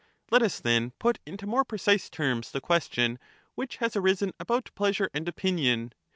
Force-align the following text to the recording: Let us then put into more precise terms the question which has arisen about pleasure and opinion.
Let 0.31 0.41
us 0.41 0.59
then 0.59 0.93
put 0.97 1.19
into 1.27 1.45
more 1.45 1.63
precise 1.63 2.09
terms 2.09 2.49
the 2.49 2.59
question 2.59 3.19
which 3.53 3.75
has 3.75 3.95
arisen 3.95 4.33
about 4.39 4.71
pleasure 4.73 5.11
and 5.13 5.27
opinion. 5.29 5.93